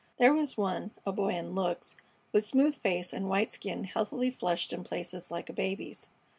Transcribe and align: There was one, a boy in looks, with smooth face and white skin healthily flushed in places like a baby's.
There 0.17 0.33
was 0.33 0.57
one, 0.57 0.89
a 1.05 1.11
boy 1.11 1.35
in 1.35 1.53
looks, 1.53 1.95
with 2.33 2.43
smooth 2.43 2.75
face 2.75 3.13
and 3.13 3.29
white 3.29 3.51
skin 3.51 3.83
healthily 3.83 4.31
flushed 4.31 4.73
in 4.73 4.83
places 4.83 5.29
like 5.29 5.47
a 5.47 5.53
baby's. 5.53 6.09